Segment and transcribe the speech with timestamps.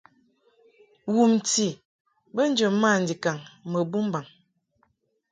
[1.13, 1.67] Wumti
[2.33, 3.37] bə njə mandikaŋ
[3.69, 4.25] mbo bumbaŋ.